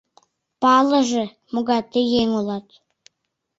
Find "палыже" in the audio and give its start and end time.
0.61-1.25